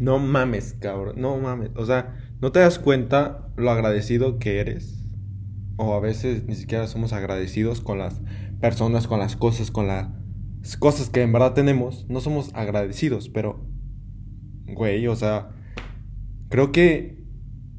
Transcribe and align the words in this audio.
No 0.00 0.18
mames, 0.18 0.74
cabrón. 0.80 1.16
No 1.18 1.36
mames. 1.36 1.70
O 1.76 1.84
sea, 1.84 2.16
¿no 2.40 2.52
te 2.52 2.60
das 2.60 2.78
cuenta 2.78 3.52
lo 3.56 3.70
agradecido 3.70 4.38
que 4.38 4.58
eres? 4.58 5.04
O 5.76 5.94
a 5.94 6.00
veces 6.00 6.44
ni 6.46 6.54
siquiera 6.54 6.86
somos 6.86 7.12
agradecidos 7.12 7.82
con 7.82 7.98
las 7.98 8.22
personas, 8.62 9.06
con 9.06 9.18
las 9.18 9.36
cosas, 9.36 9.70
con 9.70 9.86
las 9.86 10.08
cosas 10.78 11.10
que 11.10 11.20
en 11.20 11.32
verdad 11.34 11.52
tenemos. 11.52 12.06
No 12.08 12.20
somos 12.22 12.50
agradecidos, 12.54 13.28
pero... 13.28 13.68
Güey, 14.64 15.06
o 15.06 15.14
sea... 15.16 15.50
Creo 16.48 16.72
que 16.72 17.22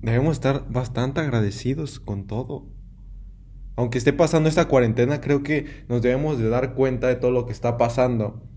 debemos 0.02 0.34
estar 0.34 0.72
bastante 0.72 1.22
agradecidos 1.22 2.00
con 2.00 2.28
todo. 2.28 2.70
Aunque 3.76 3.98
esté 3.98 4.14
pasando 4.14 4.48
esta 4.48 4.68
cuarentena, 4.68 5.22
creo 5.22 5.42
que 5.42 5.66
nos 5.90 6.04
debemos 6.04 6.38
de 6.38 6.50
dar 6.50 6.76
cuenta 6.76 7.08
de 7.08 7.16
todo 7.16 7.32
lo 7.32 7.48
que 7.48 7.52
está 7.52 7.80
pasando 7.80 8.48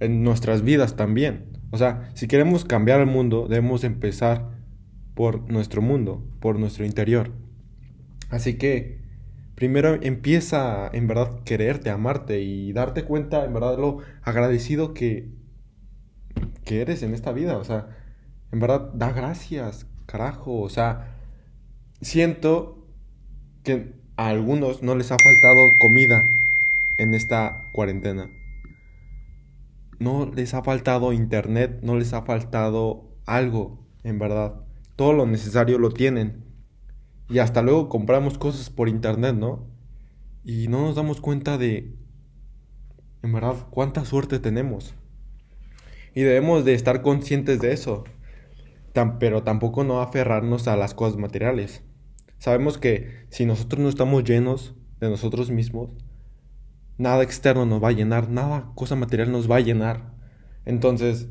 en 0.00 0.24
nuestras 0.24 0.62
vidas 0.62 0.96
también. 0.96 1.59
O 1.70 1.78
sea, 1.78 2.10
si 2.14 2.26
queremos 2.26 2.64
cambiar 2.64 3.00
el 3.00 3.06
mundo, 3.06 3.46
debemos 3.48 3.84
empezar 3.84 4.50
por 5.14 5.50
nuestro 5.50 5.82
mundo, 5.82 6.22
por 6.40 6.58
nuestro 6.58 6.84
interior. 6.84 7.30
Así 8.28 8.54
que 8.54 9.00
primero 9.54 9.98
empieza 10.02 10.88
en 10.92 11.06
verdad 11.06 11.40
quererte, 11.44 11.90
amarte 11.90 12.40
y 12.40 12.72
darte 12.72 13.04
cuenta 13.04 13.44
en 13.44 13.52
verdad 13.52 13.78
lo 13.78 13.98
agradecido 14.22 14.94
que, 14.94 15.28
que 16.64 16.80
eres 16.80 17.02
en 17.02 17.14
esta 17.14 17.32
vida. 17.32 17.58
O 17.58 17.64
sea, 17.64 17.88
en 18.52 18.60
verdad 18.60 18.92
da 18.94 19.12
gracias, 19.12 19.86
carajo. 20.06 20.60
O 20.60 20.68
sea, 20.68 21.18
siento 22.00 22.78
que 23.62 24.00
a 24.16 24.28
algunos 24.28 24.82
no 24.82 24.96
les 24.96 25.12
ha 25.12 25.16
faltado 25.22 25.78
comida 25.78 26.28
en 26.98 27.14
esta 27.14 27.68
cuarentena. 27.72 28.30
No 30.00 30.24
les 30.34 30.54
ha 30.54 30.64
faltado 30.64 31.12
internet, 31.12 31.80
no 31.82 31.96
les 31.96 32.14
ha 32.14 32.22
faltado 32.22 33.16
algo, 33.26 33.86
en 34.02 34.18
verdad. 34.18 34.64
Todo 34.96 35.12
lo 35.12 35.26
necesario 35.26 35.78
lo 35.78 35.90
tienen. 35.90 36.42
Y 37.28 37.38
hasta 37.38 37.60
luego 37.60 37.90
compramos 37.90 38.38
cosas 38.38 38.70
por 38.70 38.88
internet, 38.88 39.36
¿no? 39.36 39.68
Y 40.42 40.68
no 40.68 40.80
nos 40.80 40.96
damos 40.96 41.20
cuenta 41.20 41.58
de, 41.58 41.98
en 43.22 43.32
verdad, 43.32 43.66
cuánta 43.70 44.06
suerte 44.06 44.38
tenemos. 44.38 44.94
Y 46.14 46.22
debemos 46.22 46.64
de 46.64 46.72
estar 46.72 47.02
conscientes 47.02 47.60
de 47.60 47.72
eso. 47.72 48.04
pero 49.20 49.42
tampoco 49.42 49.84
no 49.84 50.00
aferrarnos 50.00 50.66
a 50.66 50.76
las 50.76 50.94
cosas 50.94 51.18
materiales. 51.18 51.84
Sabemos 52.38 52.78
que 52.78 53.26
si 53.28 53.44
nosotros 53.44 53.82
no 53.82 53.90
estamos 53.90 54.24
llenos 54.24 54.74
de 54.98 55.10
nosotros 55.10 55.50
mismos, 55.50 55.94
nada 57.00 57.22
externo 57.22 57.64
nos 57.64 57.82
va 57.82 57.88
a 57.88 57.92
llenar, 57.92 58.28
nada 58.28 58.72
cosa 58.74 58.94
material 58.94 59.32
nos 59.32 59.50
va 59.50 59.56
a 59.56 59.60
llenar. 59.60 60.12
Entonces, 60.66 61.28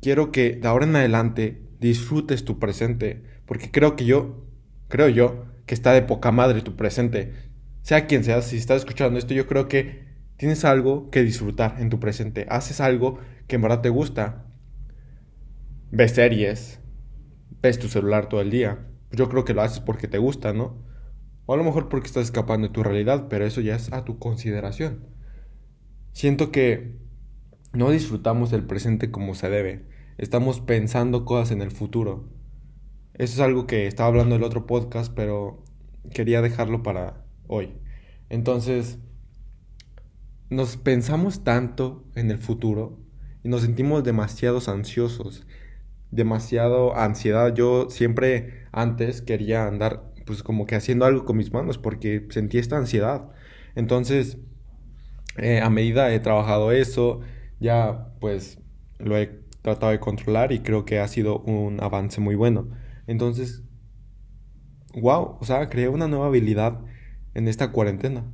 quiero 0.00 0.30
que 0.30 0.52
de 0.52 0.68
ahora 0.68 0.86
en 0.86 0.94
adelante 0.94 1.68
disfrutes 1.80 2.44
tu 2.44 2.60
presente, 2.60 3.24
porque 3.44 3.72
creo 3.72 3.96
que 3.96 4.04
yo, 4.04 4.46
creo 4.86 5.08
yo, 5.08 5.46
que 5.66 5.74
está 5.74 5.92
de 5.92 6.02
poca 6.02 6.30
madre 6.30 6.62
tu 6.62 6.76
presente. 6.76 7.32
Sea 7.82 8.06
quien 8.06 8.22
sea, 8.22 8.40
si 8.40 8.56
estás 8.56 8.78
escuchando 8.78 9.18
esto, 9.18 9.34
yo 9.34 9.48
creo 9.48 9.66
que 9.66 10.06
tienes 10.36 10.64
algo 10.64 11.10
que 11.10 11.24
disfrutar 11.24 11.76
en 11.80 11.90
tu 11.90 11.98
presente. 11.98 12.46
Haces 12.48 12.80
algo 12.80 13.18
que 13.48 13.56
en 13.56 13.62
verdad 13.62 13.80
te 13.80 13.88
gusta. 13.88 14.46
Ves 15.90 16.12
series, 16.12 16.78
ves 17.60 17.80
tu 17.80 17.88
celular 17.88 18.28
todo 18.28 18.42
el 18.42 18.50
día, 18.50 18.86
yo 19.10 19.28
creo 19.28 19.44
que 19.44 19.54
lo 19.54 19.62
haces 19.62 19.80
porque 19.80 20.06
te 20.06 20.18
gusta, 20.18 20.52
¿no? 20.52 20.86
O 21.50 21.54
a 21.54 21.56
lo 21.56 21.64
mejor 21.64 21.88
porque 21.88 22.08
estás 22.08 22.24
escapando 22.24 22.68
de 22.68 22.74
tu 22.74 22.82
realidad, 22.82 23.28
pero 23.30 23.46
eso 23.46 23.62
ya 23.62 23.74
es 23.74 23.90
a 23.90 24.04
tu 24.04 24.18
consideración. 24.18 25.06
Siento 26.12 26.52
que 26.52 26.98
no 27.72 27.90
disfrutamos 27.90 28.50
del 28.50 28.66
presente 28.66 29.10
como 29.10 29.34
se 29.34 29.48
debe. 29.48 29.86
Estamos 30.18 30.60
pensando 30.60 31.24
cosas 31.24 31.50
en 31.52 31.62
el 31.62 31.70
futuro. 31.70 32.28
Eso 33.14 33.32
es 33.32 33.40
algo 33.40 33.66
que 33.66 33.86
estaba 33.86 34.10
hablando 34.10 34.34
en 34.34 34.42
el 34.42 34.46
otro 34.46 34.66
podcast, 34.66 35.10
pero 35.16 35.64
quería 36.12 36.42
dejarlo 36.42 36.82
para 36.82 37.24
hoy. 37.46 37.72
Entonces, 38.28 38.98
nos 40.50 40.76
pensamos 40.76 41.44
tanto 41.44 42.04
en 42.14 42.30
el 42.30 42.36
futuro 42.36 42.98
y 43.42 43.48
nos 43.48 43.62
sentimos 43.62 44.04
demasiados 44.04 44.68
ansiosos 44.68 45.46
demasiado 46.10 46.96
ansiedad. 46.96 47.54
Yo 47.54 47.90
siempre 47.90 48.66
antes 48.72 49.22
quería 49.22 49.66
andar 49.66 50.07
pues 50.28 50.42
como 50.42 50.66
que 50.66 50.76
haciendo 50.76 51.06
algo 51.06 51.24
con 51.24 51.38
mis 51.38 51.52
manos 51.52 51.78
porque 51.78 52.26
sentí 52.28 52.58
esta 52.58 52.76
ansiedad. 52.76 53.30
Entonces, 53.74 54.36
eh, 55.38 55.60
a 55.62 55.70
medida 55.70 56.12
he 56.12 56.20
trabajado 56.20 56.70
eso, 56.70 57.20
ya 57.60 58.12
pues 58.20 58.60
lo 58.98 59.16
he 59.16 59.40
tratado 59.62 59.90
de 59.90 60.00
controlar 60.00 60.52
y 60.52 60.60
creo 60.60 60.84
que 60.84 60.98
ha 60.98 61.08
sido 61.08 61.40
un 61.40 61.82
avance 61.82 62.20
muy 62.20 62.34
bueno. 62.34 62.68
Entonces, 63.06 63.62
wow, 65.00 65.38
o 65.40 65.44
sea, 65.44 65.70
creé 65.70 65.88
una 65.88 66.08
nueva 66.08 66.26
habilidad 66.26 66.80
en 67.32 67.48
esta 67.48 67.72
cuarentena. 67.72 68.30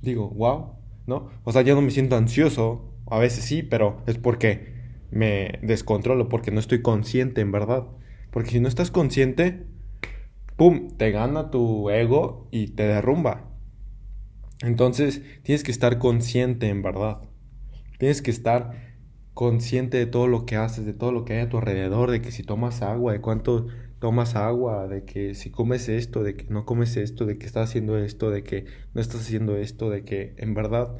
Digo, 0.00 0.30
wow, 0.30 0.76
¿no? 1.06 1.28
O 1.44 1.52
sea, 1.52 1.60
ya 1.60 1.74
no 1.74 1.82
me 1.82 1.90
siento 1.90 2.16
ansioso, 2.16 2.94
a 3.06 3.18
veces 3.18 3.44
sí, 3.44 3.62
pero 3.62 4.02
es 4.06 4.16
porque 4.16 4.72
me 5.10 5.58
descontrolo 5.62 6.30
porque 6.30 6.50
no 6.50 6.60
estoy 6.60 6.80
consciente 6.80 7.42
en 7.42 7.52
verdad. 7.52 7.88
Porque 8.30 8.50
si 8.50 8.60
no 8.60 8.68
estás 8.68 8.90
consciente, 8.90 9.66
¡pum!, 10.60 10.90
te 10.98 11.10
gana 11.10 11.50
tu 11.50 11.88
ego 11.88 12.46
y 12.50 12.72
te 12.72 12.82
derrumba. 12.82 13.48
Entonces 14.60 15.22
tienes 15.42 15.64
que 15.64 15.70
estar 15.70 15.98
consciente 15.98 16.68
en 16.68 16.82
verdad. 16.82 17.22
Tienes 17.98 18.20
que 18.20 18.30
estar 18.30 18.72
consciente 19.32 19.96
de 19.96 20.04
todo 20.04 20.26
lo 20.26 20.44
que 20.44 20.56
haces, 20.56 20.84
de 20.84 20.92
todo 20.92 21.12
lo 21.12 21.24
que 21.24 21.32
hay 21.32 21.40
a 21.40 21.48
tu 21.48 21.56
alrededor, 21.56 22.10
de 22.10 22.20
que 22.20 22.30
si 22.30 22.42
tomas 22.42 22.82
agua, 22.82 23.14
de 23.14 23.22
cuánto 23.22 23.68
tomas 24.00 24.36
agua, 24.36 24.86
de 24.86 25.06
que 25.06 25.34
si 25.34 25.50
comes 25.50 25.88
esto, 25.88 26.22
de 26.22 26.36
que 26.36 26.44
no 26.50 26.66
comes 26.66 26.98
esto, 26.98 27.24
de 27.24 27.38
que 27.38 27.46
estás 27.46 27.70
haciendo 27.70 27.96
esto, 27.96 28.30
de 28.30 28.42
que 28.42 28.66
no 28.92 29.00
estás 29.00 29.22
haciendo 29.22 29.56
esto, 29.56 29.88
de 29.88 30.04
que 30.04 30.34
en 30.36 30.52
verdad 30.52 30.98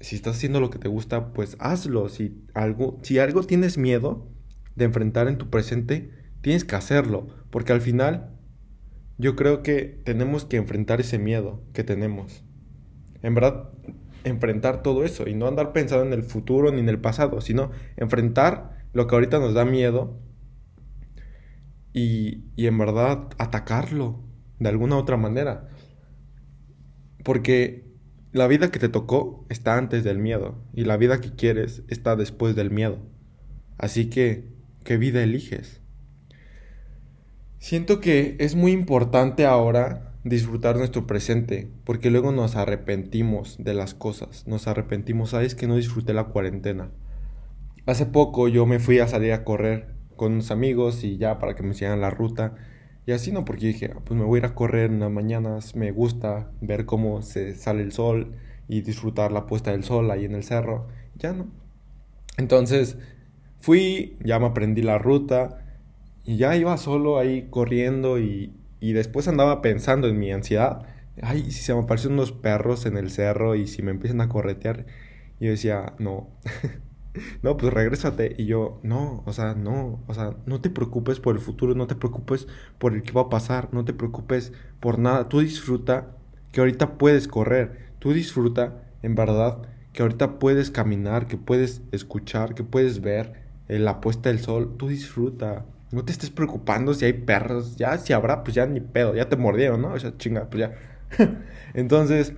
si 0.00 0.16
estás 0.16 0.34
haciendo 0.34 0.58
lo 0.58 0.70
que 0.70 0.80
te 0.80 0.88
gusta, 0.88 1.32
pues 1.32 1.56
hazlo. 1.60 2.08
Si 2.08 2.44
algo, 2.54 2.98
si 3.02 3.20
algo 3.20 3.44
tienes 3.44 3.78
miedo 3.78 4.26
de 4.74 4.86
enfrentar 4.86 5.28
en 5.28 5.38
tu 5.38 5.48
presente, 5.48 6.10
tienes 6.40 6.64
que 6.64 6.74
hacerlo. 6.74 7.28
Porque 7.50 7.72
al 7.72 7.80
final, 7.80 8.34
yo 9.18 9.34
creo 9.34 9.62
que 9.62 10.00
tenemos 10.04 10.44
que 10.44 10.56
enfrentar 10.56 11.00
ese 11.00 11.18
miedo 11.18 11.62
que 11.72 11.84
tenemos. 11.84 12.44
En 13.22 13.34
verdad, 13.34 13.70
enfrentar 14.24 14.82
todo 14.82 15.04
eso 15.04 15.28
y 15.28 15.34
no 15.34 15.46
andar 15.46 15.72
pensando 15.72 16.04
en 16.06 16.12
el 16.12 16.22
futuro 16.22 16.70
ni 16.70 16.80
en 16.80 16.88
el 16.88 17.00
pasado, 17.00 17.40
sino 17.40 17.72
enfrentar 17.96 18.86
lo 18.92 19.06
que 19.06 19.16
ahorita 19.16 19.40
nos 19.40 19.54
da 19.54 19.64
miedo 19.64 20.20
y, 21.92 22.44
y 22.54 22.66
en 22.66 22.78
verdad 22.78 23.28
atacarlo 23.38 24.22
de 24.60 24.68
alguna 24.68 24.96
otra 24.96 25.16
manera. 25.16 25.68
Porque 27.24 27.88
la 28.32 28.46
vida 28.46 28.70
que 28.70 28.78
te 28.78 28.88
tocó 28.88 29.46
está 29.48 29.76
antes 29.76 30.04
del 30.04 30.18
miedo 30.18 30.64
y 30.72 30.84
la 30.84 30.96
vida 30.96 31.20
que 31.20 31.34
quieres 31.34 31.82
está 31.88 32.14
después 32.14 32.54
del 32.54 32.70
miedo. 32.70 32.98
Así 33.78 34.10
que, 34.10 34.52
¿qué 34.84 34.96
vida 34.96 35.22
eliges? 35.22 35.82
Siento 37.58 38.00
que 38.00 38.36
es 38.38 38.54
muy 38.54 38.72
importante 38.72 39.44
ahora 39.44 40.12
disfrutar 40.22 40.76
nuestro 40.76 41.06
presente, 41.06 41.68
porque 41.84 42.10
luego 42.10 42.30
nos 42.30 42.54
arrepentimos 42.54 43.56
de 43.58 43.74
las 43.74 43.94
cosas, 43.94 44.46
nos 44.46 44.68
arrepentimos, 44.68 45.30
sabes 45.30 45.54
que 45.54 45.66
no 45.66 45.74
disfruté 45.74 46.14
la 46.14 46.24
cuarentena. 46.24 46.90
Hace 47.86 48.06
poco 48.06 48.48
yo 48.48 48.64
me 48.64 48.78
fui 48.78 49.00
a 49.00 49.08
salir 49.08 49.32
a 49.32 49.44
correr 49.44 49.94
con 50.16 50.32
unos 50.32 50.50
amigos 50.50 51.02
y 51.02 51.16
ya 51.16 51.38
para 51.38 51.56
que 51.56 51.62
me 51.62 51.70
enseñaran 51.70 52.00
la 52.00 52.10
ruta 52.10 52.54
y 53.08 53.12
así 53.12 53.32
no, 53.32 53.44
porque 53.44 53.68
dije, 53.68 53.90
ah, 53.92 54.00
pues 54.04 54.20
me 54.20 54.26
voy 54.26 54.36
a 54.36 54.40
ir 54.40 54.44
a 54.44 54.54
correr 54.54 54.90
en 54.90 55.00
las 55.00 55.10
mañanas, 55.10 55.74
me 55.74 55.90
gusta 55.92 56.50
ver 56.60 56.84
cómo 56.84 57.22
se 57.22 57.54
sale 57.54 57.82
el 57.82 57.90
sol 57.90 58.34
y 58.68 58.82
disfrutar 58.82 59.32
la 59.32 59.46
puesta 59.46 59.70
del 59.70 59.82
sol 59.82 60.10
ahí 60.10 60.26
en 60.26 60.34
el 60.34 60.44
cerro. 60.44 60.88
Ya 61.16 61.32
no. 61.32 61.46
Entonces 62.36 62.98
fui, 63.60 64.18
ya 64.22 64.38
me 64.38 64.46
aprendí 64.46 64.82
la 64.82 64.98
ruta 64.98 65.64
y 66.28 66.36
ya 66.36 66.54
iba 66.56 66.76
solo 66.76 67.18
ahí 67.18 67.48
corriendo 67.48 68.18
y, 68.18 68.52
y 68.80 68.92
después 68.92 69.26
andaba 69.28 69.62
pensando 69.62 70.08
en 70.08 70.18
mi 70.18 70.30
ansiedad. 70.30 70.82
Ay, 71.22 71.44
si 71.50 71.62
se 71.62 71.72
me 71.72 71.80
aparecen 71.80 72.12
unos 72.12 72.32
perros 72.32 72.84
en 72.84 72.98
el 72.98 73.10
cerro 73.10 73.54
y 73.54 73.66
si 73.66 73.80
me 73.80 73.92
empiezan 73.92 74.20
a 74.20 74.28
corretear. 74.28 74.84
Y 75.40 75.46
yo 75.46 75.52
decía, 75.52 75.94
no. 75.98 76.28
no, 77.42 77.56
pues 77.56 77.72
regrésate. 77.72 78.34
Y 78.36 78.44
yo, 78.44 78.78
no, 78.82 79.22
o 79.24 79.32
sea, 79.32 79.54
no, 79.54 80.04
o 80.06 80.12
sea, 80.12 80.36
no 80.44 80.60
te 80.60 80.68
preocupes 80.68 81.18
por 81.18 81.34
el 81.34 81.40
futuro, 81.40 81.74
no 81.74 81.86
te 81.86 81.94
preocupes 81.94 82.46
por 82.76 82.92
el 82.92 83.00
que 83.00 83.12
va 83.12 83.22
a 83.22 83.30
pasar, 83.30 83.70
no 83.72 83.86
te 83.86 83.94
preocupes 83.94 84.52
por 84.80 84.98
nada. 84.98 85.30
Tú 85.30 85.40
disfruta 85.40 86.14
que 86.52 86.60
ahorita 86.60 86.98
puedes 86.98 87.26
correr, 87.26 87.94
tú 88.00 88.12
disfruta, 88.12 88.82
en 89.02 89.14
verdad, 89.14 89.62
que 89.94 90.02
ahorita 90.02 90.38
puedes 90.38 90.70
caminar, 90.70 91.26
que 91.26 91.38
puedes 91.38 91.80
escuchar, 91.90 92.54
que 92.54 92.64
puedes 92.64 93.00
ver 93.00 93.47
la 93.68 94.00
puesta 94.00 94.30
del 94.30 94.40
sol, 94.40 94.76
tú 94.78 94.88
disfruta. 94.88 95.64
No 95.90 96.04
te 96.04 96.12
estés 96.12 96.30
preocupando 96.30 96.94
si 96.94 97.04
hay 97.04 97.12
perros, 97.14 97.76
ya 97.76 97.96
si 97.98 98.12
habrá, 98.12 98.44
pues 98.44 98.54
ya 98.54 98.66
ni 98.66 98.80
pedo, 98.80 99.14
ya 99.14 99.28
te 99.28 99.36
mordieron, 99.36 99.82
¿no? 99.82 99.92
O 99.92 99.98
sea, 99.98 100.16
chinga, 100.16 100.48
pues 100.50 100.60
ya. 100.60 100.74
Entonces, 101.74 102.34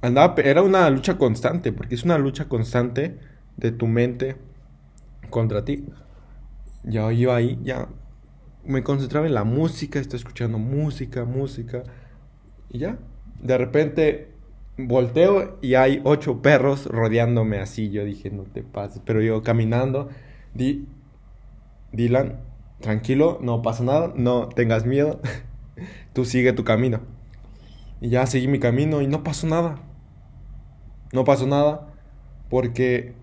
andaba, 0.00 0.34
era 0.42 0.62
una 0.62 0.88
lucha 0.90 1.18
constante, 1.18 1.72
porque 1.72 1.94
es 1.94 2.04
una 2.04 2.18
lucha 2.18 2.48
constante 2.48 3.18
de 3.56 3.72
tu 3.72 3.86
mente 3.86 4.36
contra 5.30 5.64
ti. 5.64 5.86
Ya 6.84 7.10
yo 7.12 7.32
ahí, 7.32 7.58
ya 7.62 7.88
me 8.64 8.82
concentraba 8.82 9.26
en 9.26 9.34
la 9.34 9.44
música, 9.44 9.98
estoy 9.98 10.18
escuchando 10.18 10.58
música, 10.58 11.24
música. 11.24 11.82
Y 12.70 12.78
ya, 12.78 12.98
de 13.40 13.58
repente 13.58 14.32
volteo 14.78 15.58
y 15.60 15.74
hay 15.74 16.00
ocho 16.04 16.42
perros 16.42 16.86
rodeándome 16.86 17.58
así. 17.58 17.90
Yo 17.90 18.04
dije, 18.04 18.30
no 18.30 18.44
te 18.44 18.62
pases. 18.62 19.02
Pero 19.04 19.20
yo 19.22 19.42
caminando, 19.42 20.08
di, 20.54 20.86
Dylan, 21.92 22.40
tranquilo, 22.80 23.38
no 23.40 23.62
pasa 23.62 23.84
nada, 23.84 24.12
no 24.16 24.48
tengas 24.48 24.86
miedo. 24.86 25.20
Tú 26.12 26.24
sigue 26.24 26.52
tu 26.52 26.64
camino. 26.64 27.00
Y 28.00 28.10
ya 28.10 28.26
seguí 28.26 28.48
mi 28.48 28.58
camino 28.58 29.00
y 29.00 29.06
no 29.06 29.22
pasó 29.22 29.46
nada. 29.46 29.76
No 31.12 31.24
pasó 31.24 31.46
nada 31.46 31.88
porque 32.50 33.14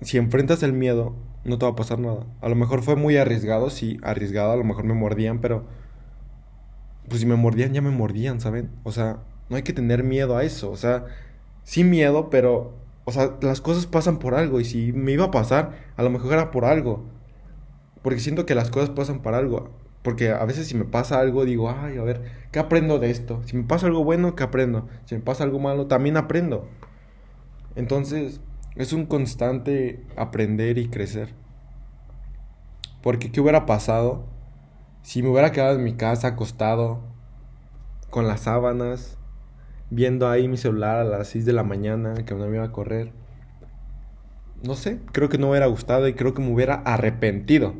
si 0.00 0.18
enfrentas 0.18 0.62
el 0.62 0.72
miedo, 0.72 1.14
no 1.44 1.58
te 1.58 1.64
va 1.64 1.72
a 1.72 1.76
pasar 1.76 1.98
nada. 1.98 2.26
A 2.40 2.48
lo 2.48 2.56
mejor 2.56 2.82
fue 2.82 2.96
muy 2.96 3.16
arriesgado, 3.16 3.70
sí, 3.70 3.98
arriesgado, 4.02 4.52
a 4.52 4.56
lo 4.56 4.64
mejor 4.64 4.84
me 4.84 4.94
mordían, 4.94 5.40
pero 5.40 5.64
pues 7.08 7.20
si 7.20 7.26
me 7.26 7.36
mordían, 7.36 7.72
ya 7.72 7.82
me 7.82 7.90
mordían, 7.90 8.40
¿saben? 8.40 8.70
O 8.82 8.92
sea, 8.92 9.18
no 9.48 9.56
hay 9.56 9.62
que 9.62 9.72
tener 9.72 10.02
miedo 10.02 10.36
a 10.36 10.44
eso, 10.44 10.70
o 10.70 10.76
sea, 10.76 11.04
sí 11.62 11.84
miedo, 11.84 12.30
pero, 12.30 12.74
o 13.06 13.12
sea, 13.12 13.36
las 13.40 13.60
cosas 13.60 13.86
pasan 13.86 14.18
por 14.18 14.34
algo 14.34 14.60
y 14.60 14.64
si 14.64 14.92
me 14.92 15.12
iba 15.12 15.26
a 15.26 15.30
pasar, 15.30 15.70
a 15.96 16.02
lo 16.02 16.10
mejor 16.10 16.32
era 16.32 16.50
por 16.50 16.64
algo. 16.64 17.04
Porque 18.02 18.18
siento 18.18 18.46
que 18.46 18.56
las 18.56 18.68
cosas 18.68 18.90
pasan 18.90 19.20
por 19.22 19.34
algo. 19.34 19.70
Porque 20.02 20.30
a 20.30 20.44
veces 20.44 20.66
si 20.66 20.74
me 20.74 20.84
pasa 20.84 21.20
algo, 21.20 21.44
digo, 21.44 21.70
ay, 21.70 21.98
a 21.98 22.02
ver, 22.02 22.22
¿qué 22.50 22.58
aprendo 22.58 22.98
de 22.98 23.10
esto? 23.10 23.42
Si 23.44 23.56
me 23.56 23.62
pasa 23.62 23.86
algo 23.86 24.02
bueno, 24.02 24.34
¿qué 24.34 24.42
aprendo? 24.42 24.88
Si 25.04 25.14
me 25.14 25.20
pasa 25.20 25.44
algo 25.44 25.60
malo, 25.60 25.86
también 25.86 26.16
aprendo. 26.16 26.68
Entonces, 27.76 28.40
es 28.74 28.92
un 28.92 29.06
constante 29.06 30.04
aprender 30.16 30.76
y 30.76 30.88
crecer. 30.88 31.32
Porque, 33.02 33.30
¿qué 33.30 33.40
hubiera 33.40 33.66
pasado 33.66 34.26
si 35.02 35.22
me 35.22 35.28
hubiera 35.28 35.52
quedado 35.52 35.76
en 35.76 35.84
mi 35.84 35.94
casa 35.94 36.26
acostado, 36.26 36.98
con 38.10 38.26
las 38.26 38.40
sábanas, 38.40 39.16
viendo 39.90 40.28
ahí 40.28 40.48
mi 40.48 40.56
celular 40.56 40.98
a 40.98 41.04
las 41.04 41.28
6 41.28 41.44
de 41.44 41.52
la 41.52 41.62
mañana, 41.62 42.14
que 42.24 42.34
no 42.34 42.46
me 42.46 42.56
iba 42.56 42.64
a 42.64 42.72
correr? 42.72 43.12
No 44.62 44.74
sé, 44.74 45.00
creo 45.12 45.28
que 45.28 45.38
no 45.38 45.46
me 45.46 45.50
hubiera 45.52 45.66
gustado 45.66 46.08
y 46.08 46.14
creo 46.14 46.34
que 46.34 46.42
me 46.42 46.52
hubiera 46.52 46.76
arrepentido. 46.76 47.74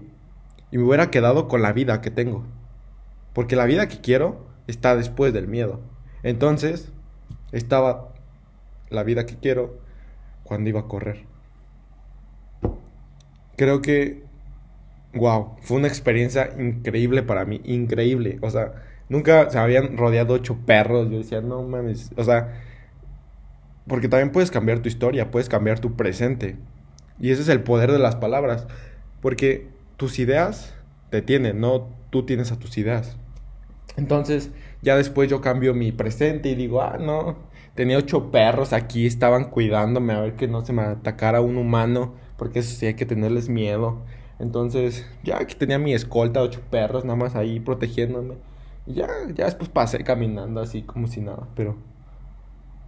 Y 0.70 0.78
me 0.78 0.84
hubiera 0.84 1.10
quedado 1.10 1.48
con 1.48 1.62
la 1.62 1.72
vida 1.72 2.00
que 2.00 2.10
tengo. 2.10 2.44
Porque 3.32 3.56
la 3.56 3.66
vida 3.66 3.88
que 3.88 4.00
quiero 4.00 4.46
está 4.66 4.96
después 4.96 5.32
del 5.32 5.48
miedo. 5.48 5.80
Entonces, 6.22 6.92
estaba 7.52 8.12
la 8.90 9.02
vida 9.02 9.26
que 9.26 9.36
quiero 9.36 9.78
cuando 10.44 10.68
iba 10.70 10.80
a 10.80 10.88
correr. 10.88 11.24
Creo 13.56 13.80
que 13.80 14.26
wow, 15.16 15.56
fue 15.62 15.78
una 15.78 15.88
experiencia 15.88 16.50
increíble 16.58 17.22
para 17.22 17.44
mí, 17.44 17.60
increíble. 17.64 18.38
O 18.42 18.50
sea, 18.50 18.72
nunca 19.08 19.50
se 19.50 19.58
habían 19.58 19.96
rodeado 19.96 20.34
ocho 20.34 20.58
perros. 20.66 21.10
Yo 21.10 21.18
decía, 21.18 21.40
no 21.40 21.62
mames, 21.62 22.10
o 22.16 22.24
sea, 22.24 22.62
porque 23.86 24.08
también 24.08 24.32
puedes 24.32 24.50
cambiar 24.50 24.80
tu 24.80 24.88
historia, 24.88 25.30
puedes 25.30 25.48
cambiar 25.48 25.78
tu 25.78 25.94
presente. 25.96 26.56
Y 27.18 27.30
ese 27.30 27.42
es 27.42 27.48
el 27.48 27.62
poder 27.62 27.92
de 27.92 27.98
las 27.98 28.16
palabras. 28.16 28.66
Porque 29.20 29.68
tus 29.96 30.18
ideas 30.18 30.74
te 31.10 31.22
tienen, 31.22 31.60
no 31.60 31.88
tú 32.10 32.24
tienes 32.26 32.52
a 32.52 32.58
tus 32.58 32.76
ideas. 32.78 33.16
Entonces, 33.96 34.50
ya 34.82 34.96
después 34.96 35.30
yo 35.30 35.40
cambio 35.40 35.72
mi 35.72 35.92
presente 35.92 36.50
y 36.50 36.54
digo, 36.54 36.82
ah, 36.82 36.98
no, 37.00 37.36
tenía 37.74 37.96
ocho 37.98 38.30
perros 38.30 38.72
aquí, 38.72 39.06
estaban 39.06 39.50
cuidándome 39.50 40.12
a 40.12 40.20
ver 40.20 40.34
que 40.34 40.48
no 40.48 40.64
se 40.64 40.72
me 40.72 40.82
atacara 40.82 41.40
un 41.40 41.56
humano, 41.56 42.14
porque 42.36 42.58
eso 42.58 42.76
sí 42.76 42.86
hay 42.86 42.94
que 42.94 43.06
tenerles 43.06 43.48
miedo. 43.48 44.02
Entonces, 44.38 45.06
ya 45.24 45.46
que 45.46 45.54
tenía 45.54 45.78
mi 45.78 45.94
escolta, 45.94 46.42
ocho 46.42 46.60
perros 46.70 47.04
nada 47.04 47.16
más 47.16 47.36
ahí 47.36 47.58
protegiéndome. 47.60 48.34
Y 48.86 48.94
ya, 48.94 49.08
ya 49.34 49.46
después 49.46 49.68
pasé 49.68 50.04
caminando 50.04 50.60
así 50.60 50.82
como 50.82 51.06
si 51.06 51.20
nada, 51.20 51.48
pero... 51.54 51.76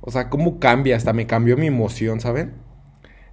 O 0.01 0.11
sea, 0.11 0.31
¿cómo 0.31 0.61
cambia? 0.61 0.97
Hasta 0.97 1.13
me 1.13 1.27
cambió 1.27 1.57
mi 1.57 1.67
emoción, 1.67 2.21
¿saben? 2.21 2.55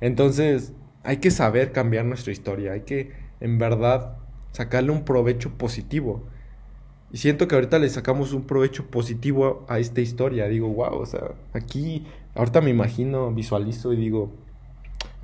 Entonces, 0.02 0.74
hay 1.04 1.18
que 1.18 1.32
saber 1.32 1.72
cambiar 1.72 2.06
nuestra 2.06 2.32
historia, 2.32 2.74
hay 2.74 2.82
que, 2.82 3.12
en 3.40 3.60
verdad, 3.60 4.18
sacarle 4.52 4.92
un 4.92 5.06
provecho 5.06 5.58
positivo. 5.58 6.24
Y 7.12 7.18
siento 7.18 7.48
que 7.48 7.56
ahorita 7.56 7.80
le 7.80 7.90
sacamos 7.90 8.34
un 8.34 8.46
provecho 8.46 8.88
positivo 8.88 9.66
a 9.70 9.80
esta 9.80 10.02
historia. 10.02 10.48
Digo, 10.48 10.68
wow, 10.68 10.96
o 10.96 11.06
sea, 11.06 11.36
aquí, 11.54 12.08
ahorita 12.34 12.62
me 12.62 12.72
imagino, 12.72 13.32
visualizo 13.32 13.94
y 13.94 13.98
digo, 13.98 14.34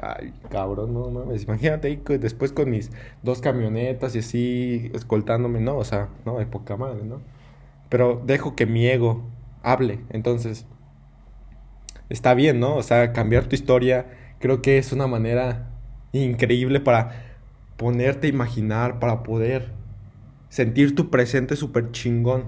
Ay, 0.01 0.33
cabrón, 0.49 0.95
no 0.95 1.11
mames. 1.11 1.43
Imagínate 1.43 1.87
ahí 1.87 2.01
después 2.17 2.51
con 2.51 2.71
mis 2.71 2.91
dos 3.21 3.39
camionetas 3.39 4.15
y 4.15 4.19
así 4.19 4.91
escoltándome, 4.95 5.59
¿no? 5.61 5.77
O 5.77 5.83
sea, 5.83 6.09
no, 6.25 6.39
de 6.39 6.47
poca 6.47 6.75
madre, 6.75 7.03
¿no? 7.03 7.21
Pero 7.87 8.19
dejo 8.25 8.55
que 8.55 8.65
mi 8.65 8.87
ego 8.87 9.23
hable. 9.61 9.99
Entonces, 10.09 10.65
está 12.09 12.33
bien, 12.33 12.59
¿no? 12.59 12.75
O 12.77 12.83
sea, 12.83 13.13
cambiar 13.13 13.45
tu 13.45 13.55
historia 13.55 14.07
creo 14.39 14.63
que 14.63 14.79
es 14.79 14.91
una 14.91 15.05
manera 15.05 15.69
increíble 16.13 16.79
para 16.79 17.37
ponerte 17.77 18.25
a 18.25 18.29
imaginar, 18.31 18.99
para 18.99 19.21
poder 19.21 19.69
sentir 20.49 20.95
tu 20.95 21.11
presente 21.11 21.55
súper 21.55 21.91
chingón. 21.91 22.45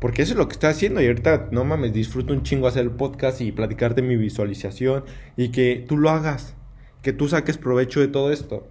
Porque 0.00 0.22
eso 0.22 0.32
es 0.32 0.38
lo 0.38 0.48
que 0.48 0.54
estoy 0.54 0.70
haciendo 0.70 1.00
y 1.00 1.06
ahorita, 1.06 1.50
no 1.52 1.64
mames, 1.64 1.92
disfruto 1.92 2.32
un 2.32 2.42
chingo 2.42 2.66
hacer 2.66 2.82
el 2.82 2.90
podcast 2.90 3.40
y 3.40 3.52
platicarte 3.52 4.02
mi 4.02 4.16
visualización 4.16 5.04
y 5.36 5.50
que 5.50 5.84
tú 5.86 5.96
lo 5.96 6.10
hagas 6.10 6.56
que 7.02 7.12
tú 7.12 7.28
saques 7.28 7.58
provecho 7.58 8.00
de 8.00 8.08
todo 8.08 8.32
esto. 8.32 8.66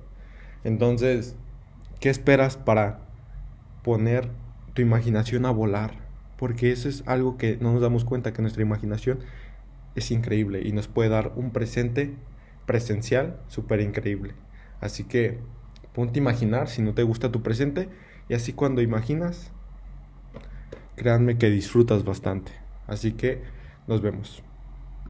Entonces, 0.63 1.35
¿qué 1.99 2.09
esperas 2.09 2.57
para 2.57 2.99
poner 3.83 4.29
tu 4.73 4.81
imaginación 4.81 5.45
a 5.45 5.51
volar? 5.51 5.93
Porque 6.37 6.71
eso 6.71 6.87
es 6.89 7.03
algo 7.05 7.37
que 7.37 7.57
no 7.57 7.73
nos 7.73 7.81
damos 7.81 8.05
cuenta 8.05 8.33
que 8.33 8.41
nuestra 8.41 8.63
imaginación 8.63 9.19
es 9.95 10.11
increíble 10.11 10.61
y 10.63 10.71
nos 10.71 10.87
puede 10.87 11.09
dar 11.09 11.33
un 11.35 11.51
presente 11.51 12.15
presencial 12.65 13.39
súper 13.47 13.81
increíble. 13.81 14.33
Así 14.79 15.03
que 15.03 15.39
ponte 15.93 16.19
a 16.19 16.21
imaginar 16.21 16.69
si 16.69 16.81
no 16.81 16.93
te 16.93 17.03
gusta 17.03 17.31
tu 17.31 17.41
presente 17.41 17.89
y 18.29 18.35
así 18.35 18.53
cuando 18.53 18.81
imaginas, 18.81 19.51
créanme 20.95 21.37
que 21.37 21.49
disfrutas 21.49 22.03
bastante. 22.03 22.51
Así 22.87 23.13
que 23.13 23.41
nos 23.87 24.01
vemos. 24.01 24.43